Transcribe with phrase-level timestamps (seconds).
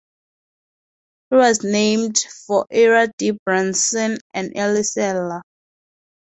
[1.29, 2.17] It was named
[2.47, 3.37] for Ira D.
[3.45, 5.43] Bronson, an early settler.